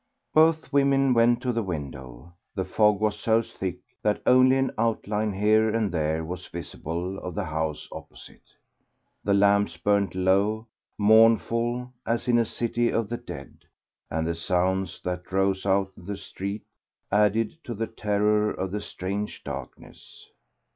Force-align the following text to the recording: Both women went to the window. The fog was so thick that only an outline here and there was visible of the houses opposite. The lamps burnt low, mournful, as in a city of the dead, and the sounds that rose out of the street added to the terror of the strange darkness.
Both 0.33 0.73
women 0.73 1.13
went 1.13 1.43
to 1.43 1.53
the 1.53 1.61
window. 1.61 2.33
The 2.55 2.65
fog 2.65 2.99
was 2.99 3.19
so 3.19 3.43
thick 3.43 3.77
that 4.01 4.19
only 4.25 4.57
an 4.57 4.71
outline 4.75 5.31
here 5.31 5.69
and 5.69 5.91
there 5.91 6.25
was 6.25 6.47
visible 6.47 7.19
of 7.19 7.35
the 7.35 7.43
houses 7.45 7.87
opposite. 7.91 8.51
The 9.23 9.35
lamps 9.35 9.77
burnt 9.77 10.15
low, 10.15 10.65
mournful, 10.97 11.93
as 12.03 12.27
in 12.27 12.39
a 12.39 12.45
city 12.45 12.89
of 12.91 13.09
the 13.09 13.17
dead, 13.17 13.59
and 14.09 14.25
the 14.25 14.33
sounds 14.33 14.99
that 15.03 15.31
rose 15.31 15.67
out 15.67 15.91
of 15.95 16.07
the 16.07 16.17
street 16.17 16.63
added 17.11 17.63
to 17.65 17.75
the 17.75 17.85
terror 17.85 18.49
of 18.49 18.71
the 18.71 18.81
strange 18.81 19.43
darkness. 19.43 20.25